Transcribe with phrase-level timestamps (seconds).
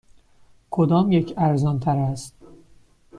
[0.71, 2.33] کدامیک ارزان تر است؟